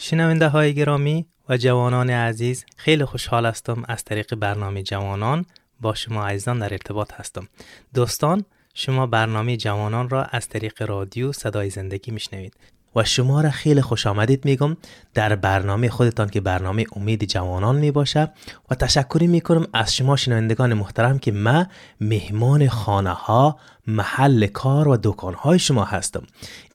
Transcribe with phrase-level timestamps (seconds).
[0.00, 5.44] شنونده های گرامی و جوانان عزیز خیلی خوشحال هستم از طریق برنامه جوانان
[5.80, 7.48] با شما عزیزان در ارتباط هستم.
[7.94, 12.56] دوستان شما برنامه جوانان را از طریق رادیو صدای زندگی میشنوید.
[12.98, 14.76] و شما را خیلی خوش آمدید میگم
[15.14, 18.32] در برنامه خودتان که برنامه امید جوانان می باشه
[18.70, 21.66] و تشکری می‌کنم از شما شنوندگان محترم که ما
[22.00, 26.22] مهمان خانه ها محل کار و دکان های شما هستم.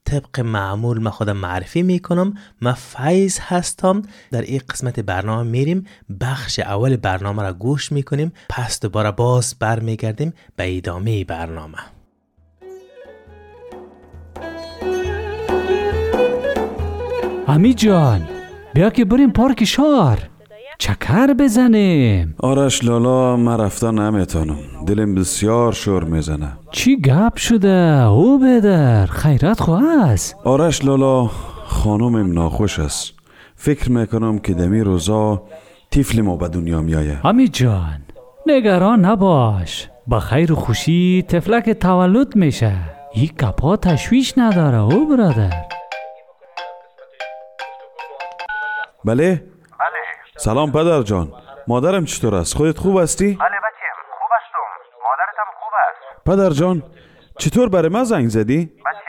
[0.06, 4.02] طبق معمول ما خودم معرفی می‌کنم من فیض هستم.
[4.32, 5.86] در این قسمت برنامه میریم
[6.22, 11.93] بخش اول برنامه را گوش می‌کنیم پس دوباره باز برمیگردیم به ادامه برنامه.
[17.48, 18.22] امی جان
[18.74, 20.20] بیا که بریم پارک شار
[20.78, 22.36] چکر بزنیم.
[22.40, 26.48] آرش لالا من رفتن نمی‌تونم دلم بسیار شور می‌زنه.
[26.72, 30.36] چی گپ شده؟ او بدر خیرت خواه است.
[30.44, 31.30] آرش لالا
[31.66, 33.14] خانومم ناخوش است.
[33.56, 35.44] فکر می‌کنم که دمی روزا
[35.92, 37.26] تیفل ما به دنیا میایه.
[37.26, 38.02] امی جان
[38.48, 39.90] نگران نباش.
[40.08, 42.74] با خیر و خوشی تفلک تولد میشه.
[43.14, 45.54] این گپا تشویش نداره او برادر.
[49.06, 49.44] بله؟
[50.38, 51.28] سلام پدر جان.
[51.68, 54.66] مادرم چطور است؟ خودت خوب هستی؟ بله بچم خوب هستم.
[55.08, 56.02] مادرتم خوب است.
[56.26, 56.84] پدر جان
[57.40, 59.00] چطور برای ما زنگ زدی؟ بچم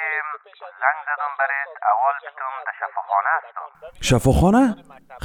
[0.83, 3.67] زنگ زدم برات اول بتم در شفاخانه هستم.
[4.01, 4.65] شفاخانه؟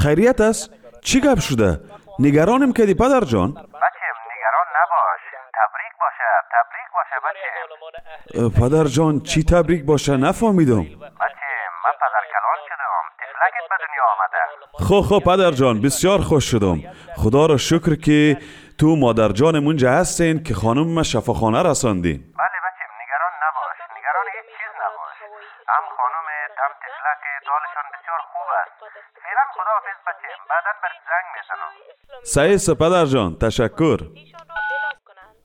[0.04, 0.74] خیریت است.
[1.02, 1.80] چی گپ شده؟
[2.20, 3.52] نگرانم کردی پدر جان.
[3.54, 5.24] بچم نگران نباش.
[5.60, 11.50] تبریک باشه تبریک باشه بچم پدر جان چی تبریک باشه؟ نفهمیدم بچم
[11.84, 14.40] من پدر کلان شدم تفلکت به دنیا آمده
[14.88, 16.78] خب خب پدر جان بسیار خوش شدم.
[17.16, 18.38] خدا را شکر که
[18.80, 22.18] تو مادر جان منجا هستین که خانم ما شفاخانه رساندین.
[22.18, 23.80] بله بچم نگران نباش.
[23.98, 25.18] نگران هیچ چیز نباش.
[25.74, 28.78] هم خانومت هم تفلکت حالشان بسیار خوب است.
[29.24, 31.72] فعلا خداحافظ بچم بعدا برات زنگ می‌زنم
[32.24, 34.00] سعیس پدر جان تشکر.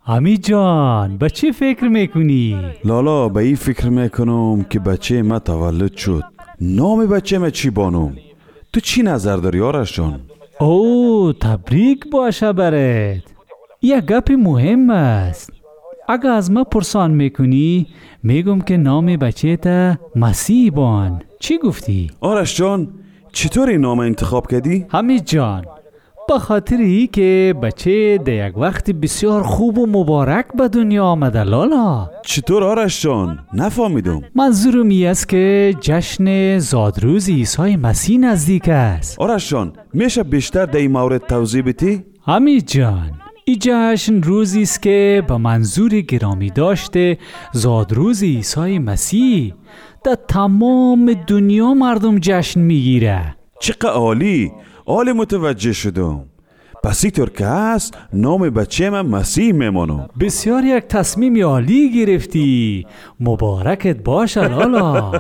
[0.07, 5.97] امی جان به چی فکر می‌کنی؟ لالا به این فکر می‌کنم که بچه ما تولد
[5.97, 6.25] شد.
[6.61, 8.17] نام بچه ما چی بانم
[8.75, 10.21] تو چی نظر داری آرش جان؟
[10.61, 13.23] او تبریک باشه برات
[13.83, 15.53] یک گپ مهم است.
[16.09, 17.87] اگه از ما پرسان می‌کنی
[18.23, 22.89] میگم که نام بچه تا مسیح بان چی گفتی؟ آرش جان
[23.33, 25.65] چطور این نام انتخاب کردی؟ حمید جان.
[26.29, 31.45] به خاطر ای که بچه در یک وقت بسیار خوب و مبارک به دنیا آمده
[31.45, 32.11] لالا.
[32.23, 34.23] چطور آرش جان؟ نفهمیدم.
[34.35, 39.21] منظورم ای است که جشن زادروز عیسی مسیح نزدیک است.
[39.21, 43.11] آرش جان میشه بیشتر در این مورد توضیح بدی؟ حمید جان
[43.45, 47.19] این جشن روزی است که به منظور گرامی داشته
[47.53, 49.55] زادروز عیسی مسیح
[50.05, 54.53] در تمام دنیا مردم جشن می‌گیره چقدر عالی!
[54.87, 56.25] عالی متوجه شدم
[56.83, 62.87] پس اینطور که هست نام بچه من مسیح میمانم بسیار یک تصمیم عالی گرفتی
[63.21, 65.13] مبارکت باشه لالا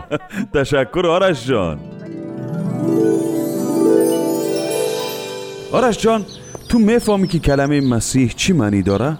[0.54, 1.78] تشکر آرش جان
[5.72, 6.24] آرش جان
[6.68, 9.18] تو می‌فهمی که کلمه مسیح چی معنی داره؟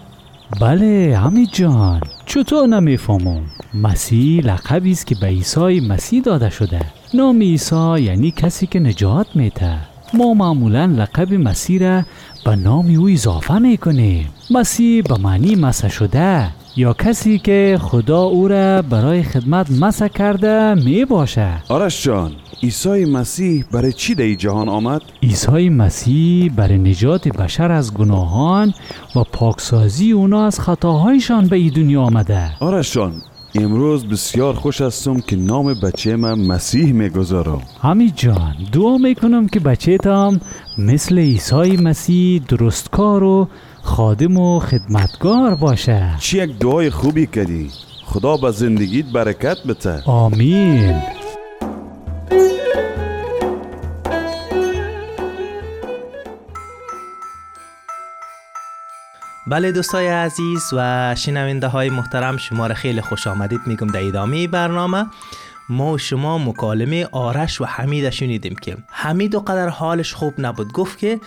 [0.61, 3.43] بله حمید جان چطور نمی‌فهمم
[3.75, 6.81] مسیح لقبی است که به عیسی مسیح داده شده
[7.15, 12.03] نام عیسی یعنی کسی که نجات میده ما معمولا لقب مسیح را
[12.45, 14.29] به نام او اضافه می‌کنیم.
[14.51, 20.75] مسیح به معنی مسح شده یا کسی که خدا او را برای خدمت مسح کرده
[20.75, 26.79] می باشه آرش جان عیسی مسیح برای چی در این جهان آمد؟ عیسی مسیح برای
[26.79, 28.75] نجات بشر از گناهان
[29.17, 32.51] و پاکسازی اونا از خطاهایشان به این دنیا آمده.
[32.61, 33.13] آرش جان
[33.55, 37.63] امروز بسیار خوش هستم که نام بچه من مسیح می‌گذارم.
[37.81, 40.41] حمید جان دعا می‌کنم که بچهتم
[40.79, 43.49] مثل عیسی مسیح درستکار و
[43.83, 46.15] خادم و خدمتگار باشه.
[46.21, 47.71] چی یک دعای خوبی کردی.
[48.05, 50.03] خدا به زندگیت برکت بده.
[50.07, 51.03] آمین.
[59.47, 63.61] بله دوستای عزیز و شنونده های محترم شما را خیلی خوش آمدید.
[63.67, 65.07] میگم در ادامه برنامه
[65.69, 70.73] ما و شما مکالمه آرش و حمید شنیدیم که حمید و قدر حالش خوب نبود.
[70.73, 71.21] گفت که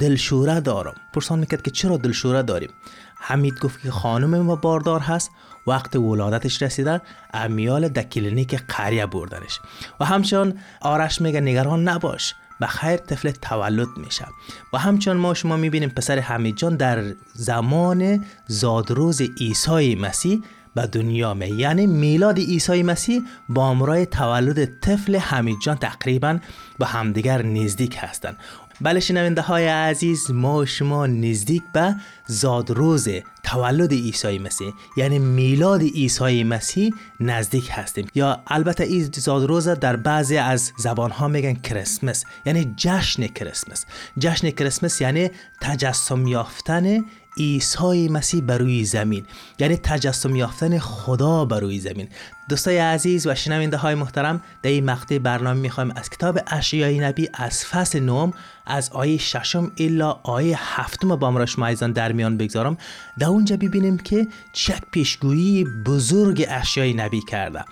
[0.00, 0.94] دلشوره دارم.
[1.12, 2.70] پرسان می‌کرد که چرا دلشوره داریم؟
[3.16, 5.30] حمید گفت که خانم ما باردار هست.
[5.66, 7.00] وقت ولادتش رسیدن
[7.34, 9.60] امیال در کلینیک قریه بردنش.
[10.00, 12.34] و همچنان آرش میگه نگران نباش.
[12.60, 14.26] به خیر طفل تولد میشه.
[14.72, 17.04] و همچنان ما شما می‌بینیم پسر حمید جان در
[17.34, 20.42] زمان زادروز عیسی مسیح
[20.74, 26.38] به دنیا می یعنی میلاد عیسی مسیح با امرای تولد طفل حمید جان تقریبا
[26.78, 28.36] به همدیگر نزدیک هستند.
[28.80, 31.94] بله شنونده های عزیز ما شما نزدیک به
[32.26, 33.08] زادروز
[33.52, 36.90] تولد عیسی مسیح یعنی میلاد عیسی مسیح
[37.20, 38.06] نزدیک هستیم.
[38.14, 43.86] یا البته این زادروز در بعضی از زبان ها میگن کریسمس یعنی جشن کریسمس
[44.18, 47.04] جشن کریسمس یعنی تجسم یافتن
[47.36, 49.26] عیسی مسیح بر روی زمین.
[49.58, 52.08] یعنی تجسم یافتن خدا بر روی زمین.
[52.48, 57.28] دوستای عزیز و شنونده های محترم در این مقطع برنامه می‌خوایم از کتاب اشیای نبی
[57.34, 58.32] از فصل نوم
[58.66, 62.76] از آیه ششم الا آیه هفتم با امرا شما در میان بگذارم.
[63.18, 67.64] در اونجا ببینیم که چک پیشگویی بزرگ اشیای نبی کرده.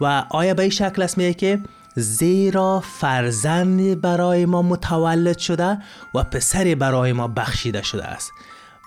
[0.00, 1.60] و آیه به این شکل است میگه که
[1.96, 5.78] زیرا فرزند برای ما متولد شده
[6.14, 8.32] و پسر برای ما بخشیده شده است.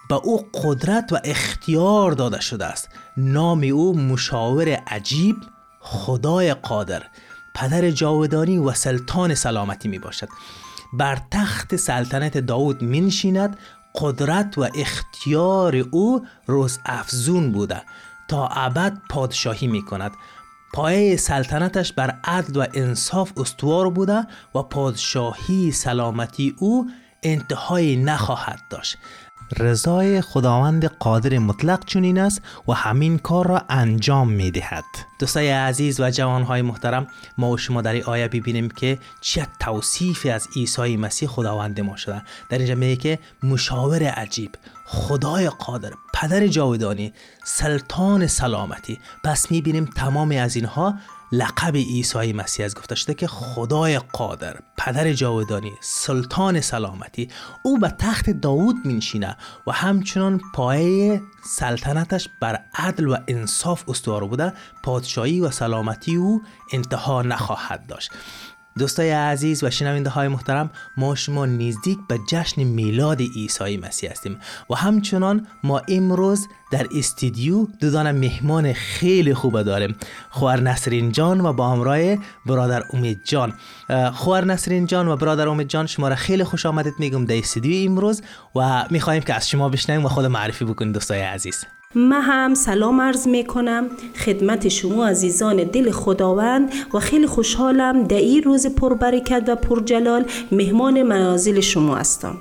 [0.10, 2.90] به او قدرت و اختیار داده شده است.
[3.18, 5.36] نام او مشاور عجیب
[5.80, 7.04] خدای قادر.
[7.56, 10.30] پدر جاودانی و سلطان سلامتی می باشد.
[10.94, 13.58] بر تخت سلطنت داود می نشیند.
[13.96, 17.82] قدرت و اختیار او روز افزون بوده.
[18.28, 20.12] تا ابد پادشاهی می کند.
[20.74, 26.90] پایه سلطنتش بر عدل و انصاف استوار بوده و پادشاهی سلامتی او
[27.24, 28.98] انتهای نخواهد داشت.
[29.58, 34.84] رضای خداوند قادر مطلق چنین است و همین کار را انجام می دهد
[35.20, 37.08] دوستای عزیز و جوانهای محترم
[37.38, 42.22] ما و شما در آیه ببینیم که چه توصیفی از عیسی مسیح خداوند ما شده.
[42.50, 44.52] در اینجا میگه که مشاور عجیب
[44.86, 47.14] خدای قادر پدر جاودانی
[47.44, 49.00] سلطان سلامتی.
[49.24, 50.96] پس می‌بینیم تمام از اینها
[51.32, 57.30] لقب عیسی مسیح از گفته شده که خدای قادر پدر جاودانی سلطان سلامتی
[57.64, 59.38] او به تخت داوود مینشینه
[59.68, 64.54] و همچنان پایه سلطنتش بر عدل و انصاف استوار بوده
[64.84, 66.42] پادشاهی و سلامتی او
[66.74, 68.12] انتها نخواهد داشت.
[68.80, 74.40] دوستای عزیز و شنونده های محترم ما شما نزدیک به جشن میلاد عیسی مسیح هستیم
[74.70, 79.96] و همچنان ما امروز در استودیو دو مهمان خیلی خوب داریم
[80.30, 82.16] خوار نسرین جان و با همراه
[82.46, 83.54] برادر امید جان.
[84.14, 87.92] خوار نسرین جان و برادر امید جان شما را خیلی خوش آمدید میگم در استودیو
[87.92, 88.22] امروز
[88.56, 91.79] و می‌خواهیم که از شما بشنویم و خود معرفی بکنید دوستای عزیز.
[91.96, 93.90] من هم سلام عرض می کنم
[94.26, 101.04] خدمت شما عزیزان دل خداوند و خیلی خوشحالم در این روز پربرکت و پرجلال مهمان
[101.04, 102.38] منازل شما هستم.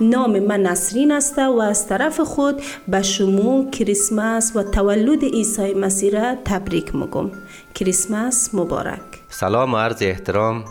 [0.00, 6.20] نام من نسرین است و از طرف خود به شما کریسمس و تولد عیسی مسیح
[6.20, 7.30] را تبریک میگم.
[7.74, 9.00] کریسمس مبارک.
[9.28, 10.64] سلام و عرض احترام.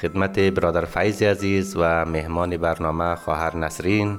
[0.00, 4.18] خدمت برادر فیض عزیز و مهمان برنامه خواهر نسرین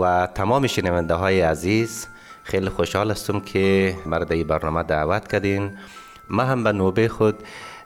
[0.00, 2.06] و تمام شنونده های عزیز.
[2.44, 5.70] خیلی خوشحال هستم که مرا این برنامه دعوت کردین.
[6.28, 7.34] من هم به نوبه خود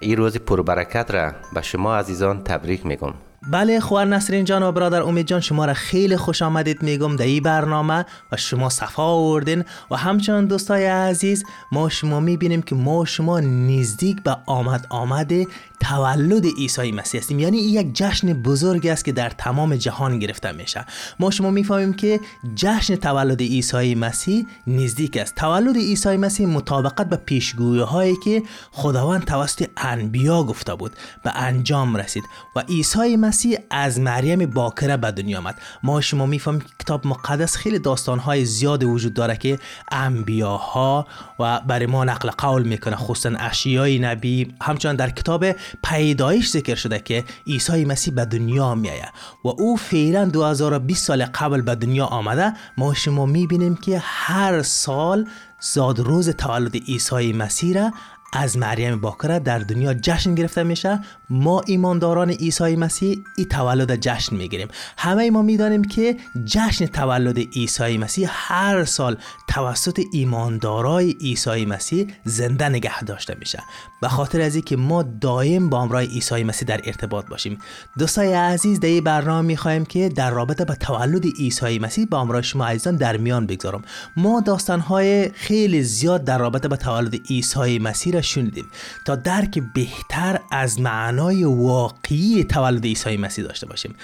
[0.01, 3.15] این روز پربرکت را به شما عزیزان تبریک میگم.
[3.51, 7.25] بله خوار نسرین جان و برادر امید جان شما را خیلی خوش آمدید میگم در
[7.25, 13.05] این برنامه و شما صفا آوردین و همچنان دوستای عزیز ما شما می‌بینیم که ما
[13.05, 15.47] شما نزدیک به آمد آمده
[15.81, 17.39] تولد عیسی مسیح هستیم.
[17.39, 20.87] یعنی این یک جشن بزرگی است که در تمام جهان گرفته میشه.
[21.21, 22.21] ما شما می‌فهمیم که
[22.55, 25.35] جشن تولد عیسی مسیح نزدیک است.
[25.35, 30.93] تولد عیسی مسیح مطابقت به پیشگویی هایی که خداوند توسط انبیا گفته بود
[31.25, 32.25] به انجام رسید.
[32.57, 33.38] و عیسی مسیح
[33.71, 35.61] از مریم باکره به دنیا آمد.
[35.83, 39.59] ما شما می‌فهمیم که کتاب مقدس خیلی داستان های زیاد وجود داره که
[39.91, 41.07] انبیاها
[41.39, 44.55] و برای ما نقل قول می‌کنه خصوصا اشیای نبی.
[44.63, 45.45] همچنان در کتاب
[45.85, 49.09] پیدایش ذکر شده که عیسی مسیح به دنیا میایه
[49.45, 52.53] و او فعلا 2020 سال قبل به دنیا آمده.
[52.79, 55.29] ما شما می‌بینیم که هر سال
[55.61, 57.93] زاد روز تولد عیسی مسیح را
[58.33, 61.01] از مریم باکره در دنیا جشن گرفته میشه.
[61.31, 64.69] ما ایمانداران عیسی مسیح ای تولد جشن می‌گیریم.
[64.99, 69.17] همه ما می‌دانیم که جشن تولد عیسی مسیح هر سال
[69.49, 73.63] توسط ایماندارای عیسی مسیح زنده نگه داشته میشه.
[74.01, 77.59] به خاطر از اینکه ما دائم با امرای عیسی مسیح در ارتباط باشیم.
[77.99, 82.43] دوستای عزیز در این برنامه می‌خوایم که در رابطه با تولد عیسی مسیح با امرای
[82.43, 83.83] شما عزیزان در میان بگذارم.
[84.17, 88.67] ما داستانهای خیلی زیاد در رابطه با تولد عیسی مسیح را شنیدیم
[89.05, 93.95] تا درک بهتر از معنای واقعی تولد عیسی مسیح داشته باشیم.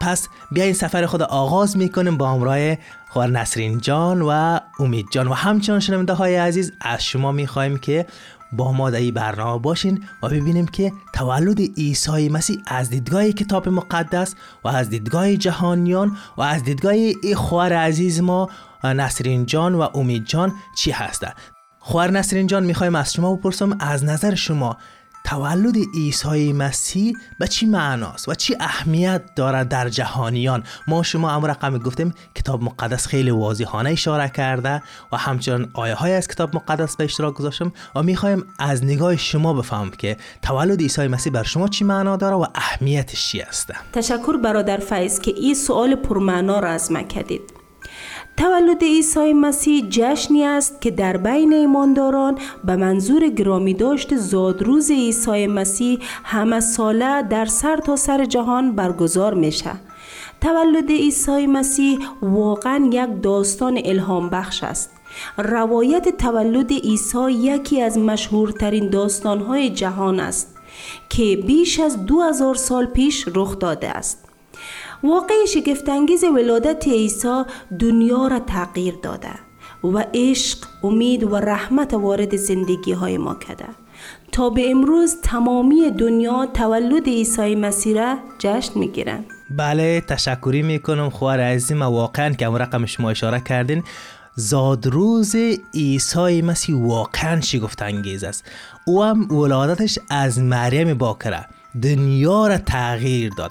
[0.00, 2.76] پس بیاین سفر خود آغاز می‌کنیم با همراه
[3.08, 8.06] خوار نسرین جان و امید جان و همچنان شنونده های عزیز از شما می‌خواهیم که
[8.52, 14.34] با ما در برنامه باشین و ببینیم که تولد عیسی مسیح از دیدگاه کتاب مقدس
[14.64, 18.50] و از دیدگاه جهانیان و از دیدگاه ای خوار عزیز ما
[18.84, 21.34] نسرین جان و امید جان چی هسته
[21.78, 24.76] خوار نسرین جان می‌خوایم از شما بپرسم از نظر شما
[25.24, 31.50] تولد عیسی مسیح به چی معناست؟ و چی اهمیت دارد در جهانیان؟ ما شما امر
[31.50, 34.82] رقم گفتیم کتاب مقدس خیلی واضحانه اشاره کرده
[35.12, 39.54] و همچنان آیه های از کتاب مقدس به اشتراک گذاشتم و می‌خوایم از نگاه شما
[39.54, 44.36] بفهم که تولد عیسی مسیح بر شما چی معنا داره و اهمیتش چی است؟ تشکر
[44.36, 47.57] برادر فیض که این سوال پرمعنا را از ما کردید.
[48.38, 55.46] تولد عیسی مسیح جشنی است که در بین ایمانداران به منظور گرامی داشت زادروز عیسی
[55.46, 59.70] مسیح همه ساله در سر تا سر جهان برگزار میشه.
[60.40, 64.90] تولد عیسی مسیح واقعا یک داستان الهام بخش است.
[65.38, 70.56] روایت تولد عیسی یکی از مشهورترین داستانهای جهان است
[71.08, 74.27] که بیش از دو هزار سال پیش رخ داده است.
[75.02, 77.42] واقع شگفتانگیز ولادت عیسی
[77.78, 79.30] دنیا را تغییر داده
[79.84, 83.64] و عشق، امید و رحمت وارد زندگی های ما کرده
[84.32, 89.24] تا به امروز تمامی دنیا تولد عیسی مسیح را جشن می‌گیرند
[89.56, 91.82] بله تشکری می‌کنم خواهر عزیزم.
[91.82, 93.82] واقعا که رقم شما اشاره کردین
[94.34, 95.36] زادروز
[95.74, 98.44] عیسی مسیح واقعا شگفت انگیز است.
[98.86, 101.46] او هم ولادتش از مریم باکره.
[101.82, 103.50] دنیا را تغییر داد.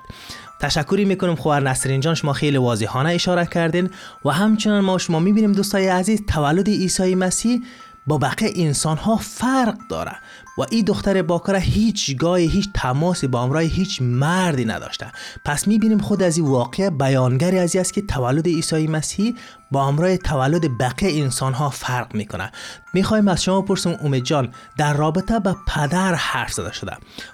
[0.59, 3.89] تشکری می‌کنم خوار نصرین جان شما خیلی واضحانه اشاره کردین
[4.25, 7.61] و همچنان ما شما می‌بینیم دوستای عزیز تولد عیسی مسیح
[8.07, 10.11] با بقیه انسان ها فرق داره
[10.57, 15.11] و این دختر باکره هیچ گاه هیچ تماسی با امرای هیچ مردی نداشته.
[15.45, 19.35] پس می‌بینیم خود از این واقعه بیانگری از است که تولد عیسی مسیح
[19.71, 22.51] با امرای تولد بقیه انسان ها فرق می‌کنه.
[22.93, 26.91] می‌خوایم از شما بپرسم امید جان در رابطه به پدر حرف زده شده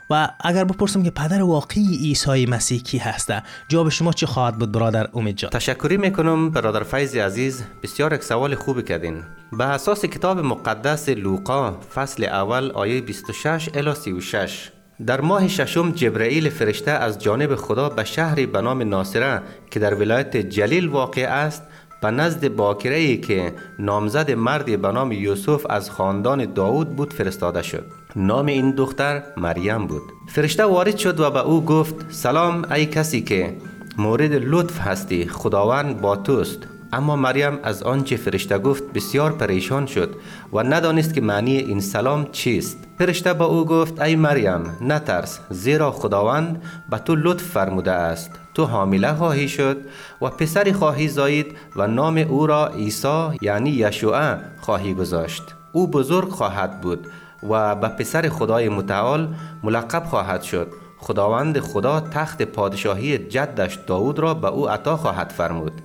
[0.10, 4.72] و اگر بپرسم که پدر واقعی عیسی مسیح کی هسته جواب شما چی خواهد بود
[4.72, 7.64] برادر امید جان؟ تشکری می‌کنم برادر فیض عزیز.
[7.84, 9.24] بسیار یک سوال خوبی کردین.
[9.58, 14.72] به اساس کتاب مقدس لوقا فصل اول آیه 26 الی 36
[15.06, 19.94] در ماه ششم جبرئیل فرشته از جانب خدا به شهری به نام ناصره که در
[19.94, 21.64] ولایت جلیل واقع است
[22.04, 27.62] به نزد باکره ای که نامزد مردی به نام یوسف از خاندان داود بود فرستاده
[27.62, 27.86] شد.
[28.16, 30.02] نام این دختر مریم بود.
[30.28, 33.58] فرشته وارد شد و به او گفت سلام ای کسی که
[33.98, 36.60] مورد لطف هستی خداوند با توست.
[36.94, 40.16] اما مریم از آنچه فرشته گفت بسیار پریشان شد
[40.54, 42.78] و ندانست که معنی این سلام چیست.
[42.98, 48.43] فرشته با او گفت ای مریم نترس زیرا خداوند به تو لطف فرموده است.
[48.54, 49.78] تو حامله خواهی شد
[50.22, 55.44] و پسری خواهی زایید و نام او را عیسی یعنی یشوع خواهی گذاشت.
[55.72, 57.08] او بزرگ خواهد بود
[57.50, 60.68] و به پسر خدای متعال ملقب خواهد شد.
[60.98, 65.82] خداوند خدا تخت پادشاهی جدش داود را به او عطا خواهد فرمود.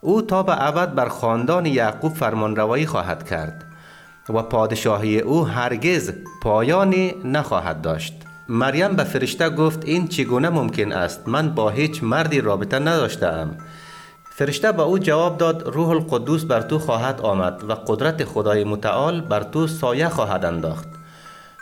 [0.00, 3.64] او تا به ابد بر خاندان یعقوب فرمانروایی خواهد کرد
[4.28, 6.12] و پادشاهی او هرگز
[6.42, 8.25] پایانی نخواهد داشت.
[8.48, 13.56] مریم به فرشته گفت این چگونه ممکن است؟ من با هیچ مردی رابطه نداشتم
[14.24, 19.20] فرشته به او جواب داد روح القدوس بر تو خواهد آمد و قدرت خدای متعال
[19.20, 20.88] بر تو سایه خواهد انداخت.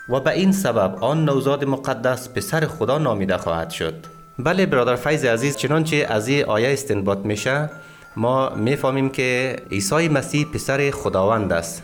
[0.09, 3.95] و به این سبب آن نوزاد مقدس پسر خدا نامیده خواهد شد.
[4.39, 7.71] بله برادر فیض عزیز چنانچه از این آیه استنباط میشه
[8.17, 11.83] ما می‌فهمیم که عیسی مسیح پسر خداوند است.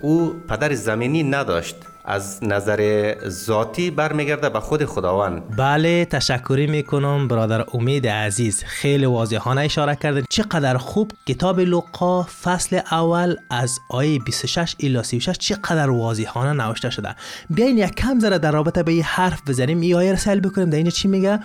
[0.00, 1.76] او پدر زمینی نداشت.
[2.04, 5.56] از نظر ذاتی برمیگرده به خود خداوند.
[5.56, 8.64] بله تشکری می‌کنم برادر امید عزیز.
[8.64, 15.38] خیلی واضحانه اشاره کردن چقدر خوب کتاب لوقا فصل اول از آیه 26 الی 36
[15.38, 17.14] چقدر واضحانه نوشته شده.
[17.50, 19.80] بیاین یک کم ذره در رابطه به این حرف بزنیم.
[19.80, 20.70] این آیه رسال بکنیم.
[20.70, 21.40] در این چی میگه؟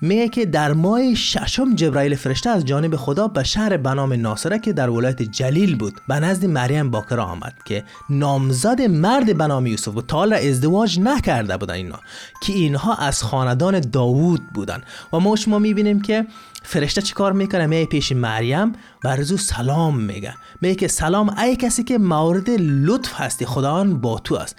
[0.00, 4.72] میگه که در ماه ششم جبرائیل فرشته از جانب خدا به شهر بنام ناصره که
[4.72, 10.36] در ولایت جلیل بود به نزد مریم باکر آمد که نامزد مرد بنام یوسف حالا
[10.36, 12.00] ازدواج نکرده بودن اینا
[12.42, 14.82] که اینها از خاندان داوود بودن.
[15.12, 16.26] و ما شما می‌بینیم که
[16.62, 18.72] فرشته چی کار می‌کنه؟ میای پیش مریم
[19.04, 20.34] بر او سلام میگه.
[20.60, 24.56] میگه که سلام ای کسی که مورد لطف هستی خداوند با تو است.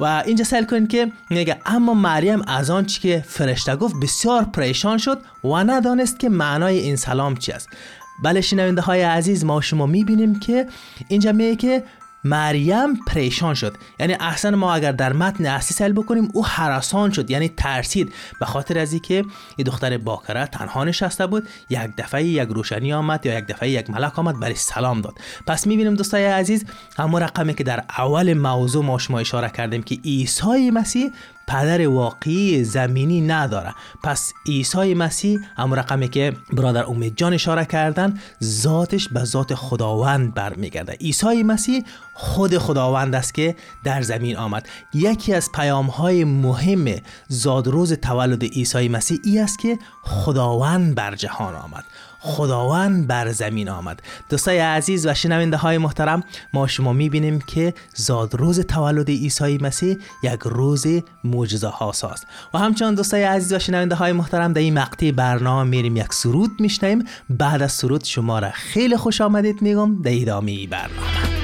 [0.00, 4.44] و اینجا سل کنید که میگه اما مریم از آن چی که فرشته گفت بسیار
[4.44, 7.68] پریشان شد و ندانست که معنای این سلام چی است.
[8.24, 10.66] بله شنونده های عزیز ما شما می‌بینیم که
[11.08, 11.84] اینجا میگه که
[12.24, 13.76] مریم پریشان شد.
[14.00, 17.30] یعنی احسن ما اگر در متن اصلی سل بکنیم او حراسان شد.
[17.30, 18.12] یعنی ترسید.
[18.40, 19.24] به خاطر از اینکه
[19.58, 23.90] یه دختر باکره تنها نشسته بود یک دفعه یک روشنی آمد یا یک دفعه یک
[23.90, 25.14] ملک آمد برای سلام داد.
[25.46, 26.64] پس می‌بینیم دوستای عزیز
[26.98, 31.10] همون رقمی که در اول موضوع ما شما اشاره کردیم که عیسی مسیح
[31.46, 33.74] پدر واقعی زمینی نداره.
[34.02, 40.34] پس عیسی مسیح هم رقمی که برادر امید جان اشاره کردن ذاتش به ذات خداوند
[40.34, 40.92] برمیگرده.
[40.92, 41.84] عیسی مسیح
[42.14, 44.68] خود خداوند است که در زمین آمد.
[44.94, 46.94] یکی از پیام های مهم
[47.28, 51.84] زادروز تولد عیسی مسیح ای است که خداوند بر جهان آمد.
[52.24, 54.02] خداوند بر زمین آمد.
[54.28, 59.96] دوستای عزیز و شنونده های محترم ما شما می‌بینیم که زاد روز تولد عیسی مسیح
[60.22, 60.86] یک روز
[61.24, 62.26] معجزه هاست.
[62.54, 66.50] و همچنان دوستای عزیز و شنونده های محترم در این مقطع برنامه میریم یک سرود
[66.58, 71.41] میشنیم بعد از سرود شما را خیلی خوش آمدید میگم در ادامه برنامه.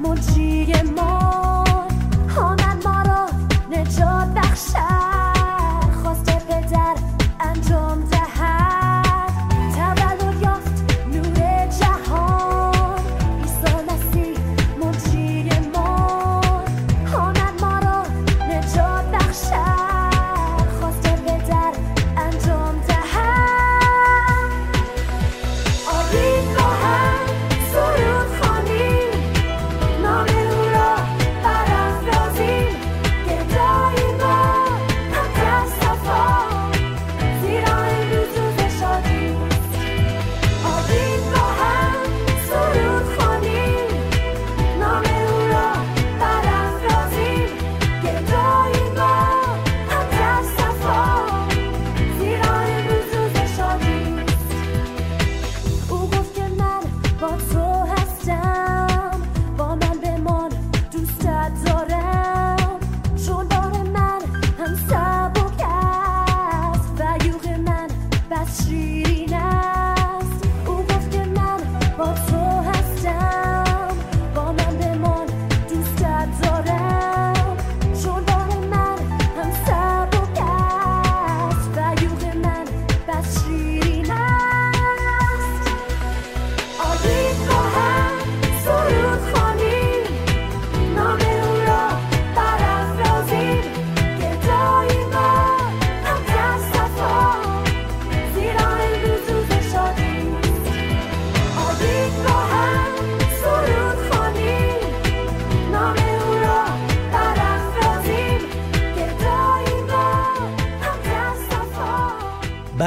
[0.00, 0.89] 默契。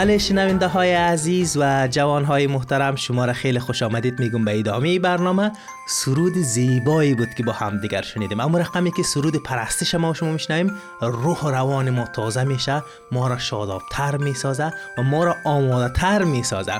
[0.03, 4.19] بله شنونده های عزیز و جوان های محترم شما را خیلی خوش آمدید.
[4.19, 5.51] میگم به ادامه برنامه
[5.87, 8.39] سرود زیبایی بود که با هم دیگر شنیدیم.
[8.39, 13.27] اما رقمی که سرود پرستش ما شما میشنویم روح و روان ما تازه میشه ما
[13.27, 16.73] را شادابتر می‌سازه و ما را آماده تر می‌سازه.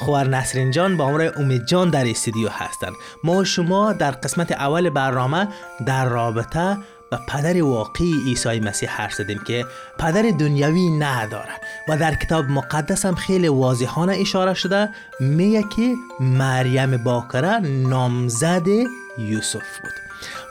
[0.00, 2.92] خوار نسرین جان با امرای امید جان در استودیو هستند.
[3.24, 5.48] ما شما در قسمت اول برنامه
[5.86, 6.76] در رابطه
[7.14, 9.64] و پدر واقعی عیسی مسیح حرف زدیم که
[9.98, 11.52] پدر دنیوی نداره
[11.88, 14.88] و در کتاب مقدس هم خیلی واضحانه اشاره شده
[15.20, 18.66] میگه که مریم باکره نامزد
[19.18, 20.03] یوسف بود.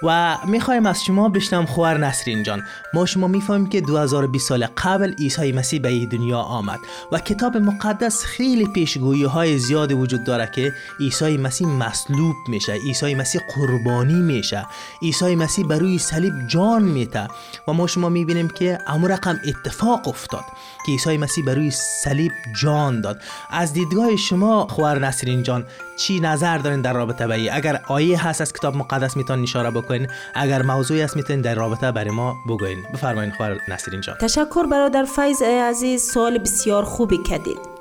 [0.03, 2.63] و می‌خوایم از شما بشنم خوار نسرین جان.
[2.93, 6.79] ما شما می‌فهمیم که 2020 سال قبل عیسی مسیح به این دنیا آمد
[7.11, 13.15] و کتاب مقدس خیلی پیشگویی های زیاد وجود داره که عیسی مسیح مصلوب میشه عیسی
[13.15, 14.65] مسیح قربانی میشه
[15.01, 17.27] عیسی مسیح بر روی صلیب جان میته
[17.67, 20.43] و ما شما می‌بینیم که امو رقم اتفاق افتاد
[20.85, 23.21] که عیسی مسیح بر روی صلیب جان داد.
[23.49, 25.65] از دیدگاه شما خوار نسرین جان
[25.97, 30.07] چی نظر دارین در رابطه به اگر آیه هست از کتاب مقدس می‌تونین اشاره بکنین
[30.35, 34.13] اگر موضوعی هست می‌تونین در رابطه برای ما بگوین بفرمایین خوار نصیر اینجا.
[34.13, 37.73] تشکر برادر فیض عزیز سوال بسیار خوبی کردید.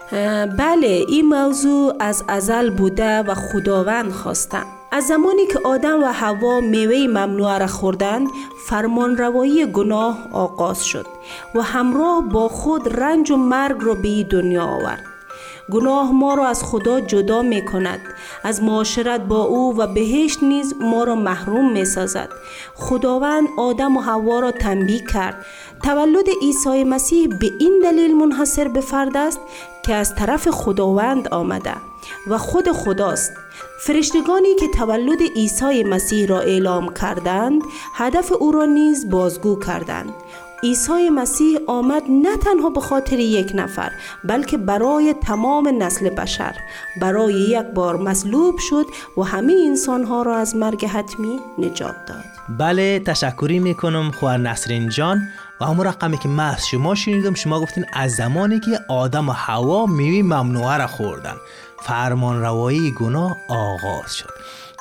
[0.58, 4.58] بله این موضوع از ازل بوده و خداوند خواسته.
[4.92, 8.28] از زمانی که آدم و حوا میوه ممنوعه را خوردند
[8.68, 11.06] فرمان روایی گناه آغاز شد
[11.54, 15.04] و همراه با خود رنج و مرگ را به دنیا آورد.
[15.70, 18.00] گناه ما را از خدا جدا می کند
[18.44, 22.28] از معاشرت با او و بهشت نیز ما را محروم می سازد
[22.74, 25.46] خداوند آدم و حوا را تنبیه کرد.
[25.82, 29.40] تولد عیسی مسیح به این دلیل منحصر به فرد است
[29.82, 31.74] که از طرف خداوند آمده
[32.26, 33.32] و خود خداست.
[33.80, 37.62] فرشتگانی که تولد عیسی مسیح را اعلام کردند
[37.94, 40.14] هدف او را نیز بازگو کردند.
[40.64, 43.92] عیسی مسیح آمد نه تنها به خاطر یک نفر
[44.24, 46.56] بلکه برای تمام نسل بشر.
[47.00, 52.24] برای یک بار مصلوب شد و همه انسانها را از مرگ حتمی نجات داد.
[52.58, 55.22] بله تشکری می‌کنم خوار نسرین جان
[55.60, 59.32] و همون رقمی که من از شما شنیدم شما گفتین از زمانی که آدم و
[59.32, 61.34] هوا میوی ممنوعه را خوردن.
[61.82, 64.30] فرمان روایی گناه آغاز شد.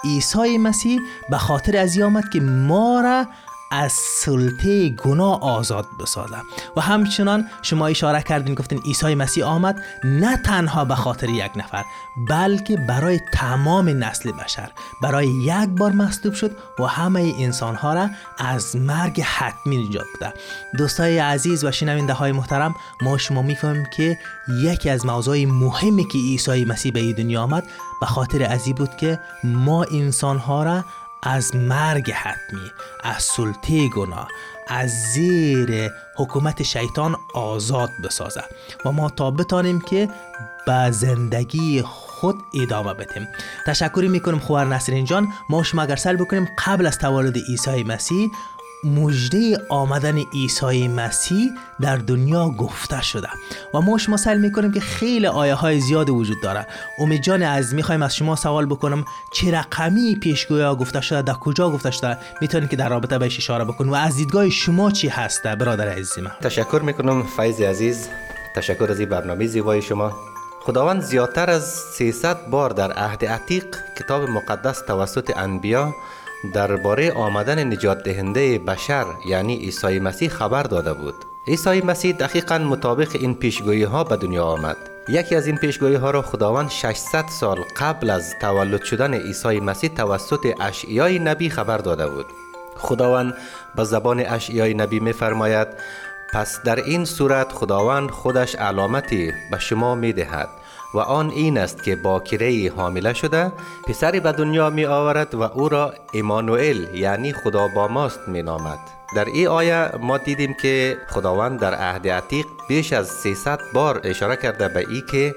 [0.04, 3.26] عیسی مسیح به خاطر از آمد که ما را
[3.72, 6.44] از سلطه گناه آزاد بسازم.
[6.78, 11.84] و همچنان شما اشاره کردین گفتین عیسی مسیح آمد نه تنها به خاطر یک نفر
[12.30, 14.72] بلکه برای تمام نسل بشر.
[15.02, 20.34] برای یک بار مصلوب شد و همه انسان ها را از مرگ حتمی نجات بده
[20.78, 24.18] دوستای عزیز و شنونده های محترم ما شما می‌فهمیم که
[24.64, 27.64] یکی از موضوع مهمی که عیسی مسیح به دنیا آمد
[28.02, 30.84] به خاطر ازی بود که ما انسان ها را
[31.24, 32.72] از مرگ حتمی
[33.04, 34.28] از سلطه گناه
[34.68, 38.44] از زیر حکومت شیطان آزاد بسازه
[38.86, 40.10] و ما تا بتانیم که
[40.66, 43.28] به زندگی خود ادامه بدیم.
[43.68, 45.28] تشکری می‌کنم خوار نصرین جان.
[45.50, 48.30] ما شما اگر سل بکنیم قبل از تولد عیسی مسیح
[48.84, 53.28] مجده آمدن عیسی مسیح در دنیا گفته شده.
[53.74, 56.68] و ما شما سل می‌کنیم که خیلی آیه های زیاد وجود داره.
[57.00, 61.70] امید جان از می‌خوایم از شما سوال بکنم چه رقمی پیشگویی گفته شده در کجا
[61.70, 65.56] گفته شده؟ می‌تونید که در رابطه بهش اشاره بکن و از دیدگاه شما چی هسته
[65.56, 68.08] برادر عزیز من؟ تشکر می‌کنم فیض عزیز.
[68.56, 70.14] تشکر از این برنامه زیبای شما.
[70.64, 71.64] خداوند زیادتر از
[71.98, 73.66] 300 بار در عهد عتیق
[74.00, 75.94] کتاب مقدس توسط انبیا
[76.54, 81.16] درباره آمدن نجات دهنده بشر یعنی عیسی مسیح خبر داده بود.
[81.48, 84.78] عیسی مسیح دقیقا مطابق این پیشگویی ها به دنیا آمد.
[85.10, 89.90] یکی از این پیشگویی ها را خداوند 600 سال قبل از تولد شدن عیسی مسیح
[89.90, 92.26] توسط اشعیای نبی خبر داده بود.
[92.78, 93.34] خداوند
[93.76, 95.68] به زبان اشعیای نبی میفرماید
[96.34, 100.50] پس در این صورت خداوند خودش علامتی به شما می دهد
[100.94, 103.52] و آن این است که باکره حامله شده
[103.88, 108.80] پسری به دنیا می آورد و او را ایمانوئل یعنی خدا با ماست می نامد
[109.16, 114.36] در این آیه ما دیدیم که خداوند در عهد عتیق بیش از 300 بار اشاره
[114.36, 115.36] کرده به ای که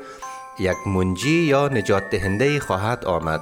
[0.59, 3.41] یک منجی یا نجات دهنده خواهد آمد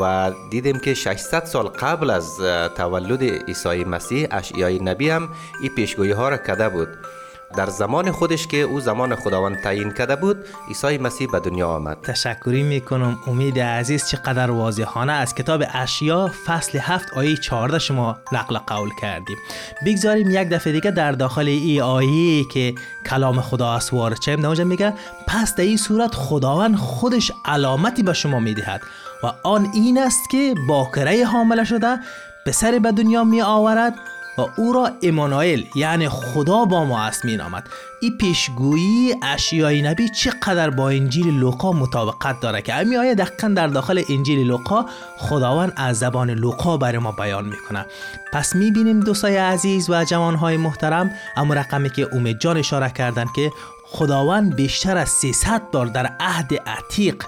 [0.00, 2.38] و دیدیم که 600 سال قبل از
[2.76, 5.28] تولد عیسی مسیح اشعیای نبی هم
[5.60, 6.88] این پیشگویی ها را کده بود.
[7.54, 12.00] در زمان خودش که او زمان خداوند تعیین کرده بود عیسی مسیح به دنیا آمد.
[12.02, 13.18] تشکری می‌کنم.
[13.26, 19.36] امید عزیز چقدر واضحانه از کتاب اشیا فصل هفت آیه 14 شما نقل قول کردیم.
[19.86, 22.74] بگذاریم یک دفعه دیگه در داخل ای آیه که
[23.06, 24.92] کلام خدا است وارد شیم میگه
[25.26, 28.80] پس در این صورت خداوند خودش علامتی به شما می‌دهد
[29.22, 31.98] و آن این است که باکره حامله شده
[32.46, 33.94] پسر به دنیا می آورد
[34.38, 37.68] و او را ایمانوئل یعنی خدا با ما است می نامد
[38.00, 43.66] این پیشگویی اشیای نبی چقدر با انجیل لوقا مطابقت داره که امی آیه دقیقا در
[43.66, 44.86] داخل انجیل لوقا
[45.18, 47.86] خداوند از زبان لوقا برای ما بیان می‌کنه.
[48.32, 53.52] پس می‌بینیم دوستای عزیز و جوانهای محترم اما رقمی که امید جان اشاره کردن که
[53.84, 57.24] خداوند بیشتر از 300 بار در عهد عتیق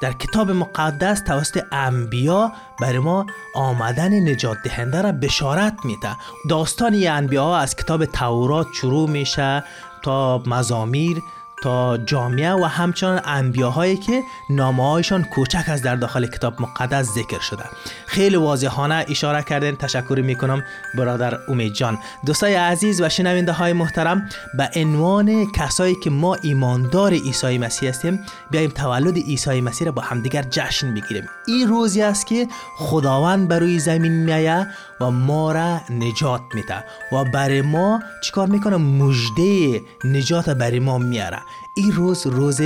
[0.00, 6.16] در کتاب مقدس توسط انبیا برای ما آمدن نجات دهنده را بشارت میده.
[6.48, 9.64] داستان انبیا از کتاب تورات شروع میشه
[10.02, 11.22] تا مزامیر
[11.62, 17.64] تا جامعه و همچنان انبیاهایی که نامه کوچک از در داخل کتاب مقدس ذکر شده.
[18.06, 24.28] خیلی واضحانه اشاره کردن تشکر می‌کنم برادر امید جان دوستای عزیز و شنونده های محترم
[24.56, 28.20] به عنوان کسایی که ما ایماندار عیسی مسیح هستیم
[28.50, 33.58] بیایم تولد عیسی مسیح را با همدیگر جشن بگیریم این روزی است که خداوند بر
[33.58, 34.66] روی زمین میایه
[35.00, 41.38] و ما را نجات میده و برای ما چیکار می‌کنه؟ مژده نجات برای ما میاره
[41.80, 42.60] این روز روز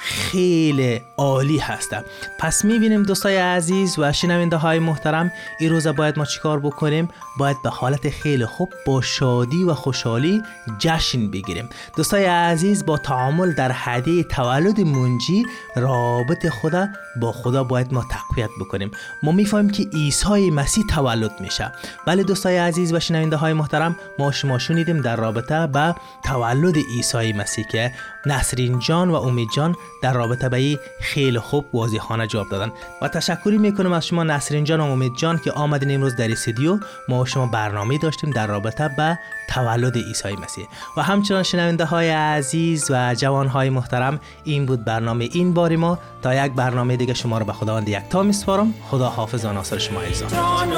[0.00, 2.04] خیلی عالی هسته
[2.38, 7.62] پس می‌بینیم دوستای عزیز و شنونده های محترم این روزه باید ما چیکار بکنیم؟ باید
[7.62, 10.42] به حالت خیلی خوب با شادی و خوشحالی
[10.78, 11.68] جشن بگیریم.
[11.96, 16.88] دوستای عزیز با تعامل در هدیه تولد منجی رابط خدا
[17.20, 18.90] با خدا باید ما تقویت بکنیم.
[19.22, 21.72] ما می‌فهمیم که عیسی مسیح تولد میشه.
[22.06, 27.32] بله دوستای عزیز و شنونده های محترم ما شما شنیدیم در رابطه به تولد عیسی
[27.32, 27.92] مسیح که
[28.28, 32.72] نسرین جان و امید جان در رابطه به خیلی خوب واضحانه جواب دادن.
[33.02, 36.78] و تشکری می‌کنم از شما نسرین جان و امید جان که آمدین امروز در استودیو.
[37.08, 40.66] ما شما برنامه داشتیم در رابطه به تولد عیسی مسیح.
[40.96, 45.98] و همچنان شنونده های عزیز و جوان های محترم این بود برنامه این باری ما.
[46.22, 48.74] تا یک برنامه دیگه شما رو به خداوند یک تا میسپارم.
[48.90, 50.72] خدا حافظ و ناصر شما ایزان جان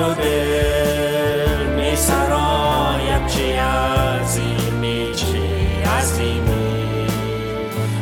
[0.00, 0.79] و دل.
[6.00, 7.06] عظیمی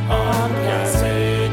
[0.09, 1.03] آن کس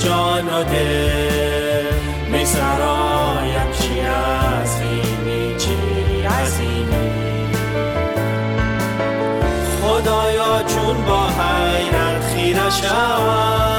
[0.05, 1.95] جان و دل
[2.31, 5.77] می سرایم چی عظیمی چی
[6.25, 7.11] عظیمی
[9.81, 13.74] خدایا چون با حیرت خیره شوم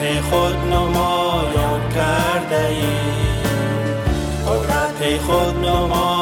[0.00, 2.82] قدرت خود نمایان کرده ای
[4.46, 6.19] قدرت خود نمایان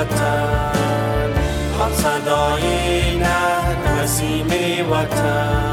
[0.00, 1.32] وطن.
[1.80, 4.46] آن صدای نه نسیم
[4.90, 5.69] وطن.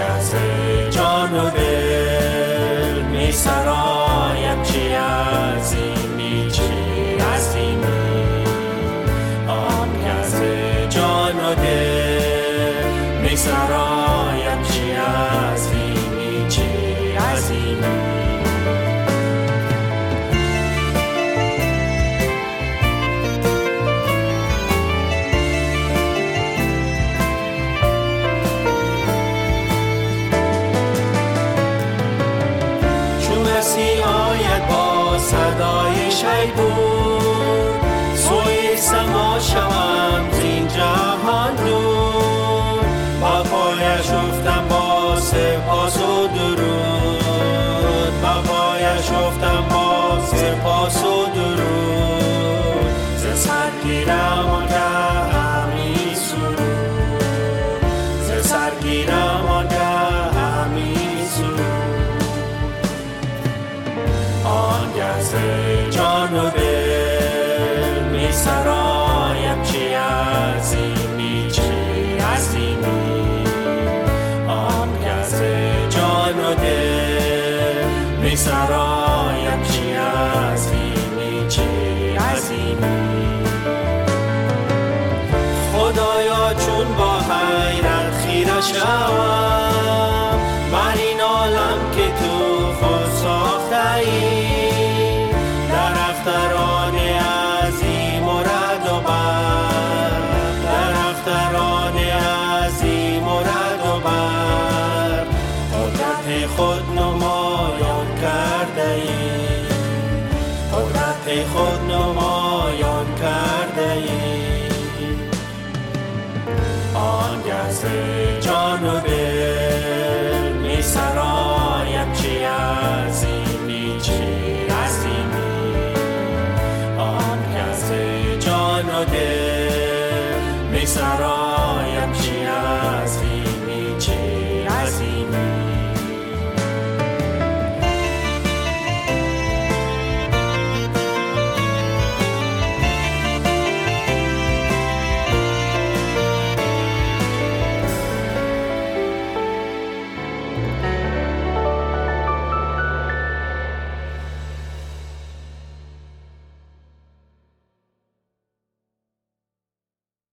[0.00, 0.20] آن
[54.06, 54.95] down on time.